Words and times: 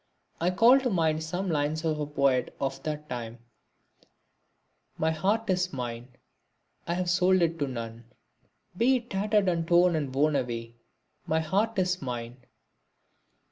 I 0.39 0.49
call 0.49 0.79
to 0.79 0.89
mind 0.89 1.21
some 1.21 1.47
lines 1.47 1.85
of 1.85 1.99
a 1.99 2.07
poet 2.07 2.55
of 2.59 2.81
that 2.81 3.07
time: 3.07 3.37
My 4.97 5.11
heart 5.11 5.47
is 5.51 5.71
mine 5.71 6.07
I 6.87 6.95
have 6.95 7.07
sold 7.07 7.43
it 7.43 7.59
to 7.59 7.67
none, 7.67 8.05
Be 8.75 8.95
it 8.95 9.11
tattered 9.11 9.47
and 9.47 9.67
torn 9.67 9.95
and 9.95 10.11
worn 10.11 10.35
away, 10.35 10.73
My 11.27 11.39
heart 11.41 11.77
is 11.77 12.01
mine! 12.01 12.37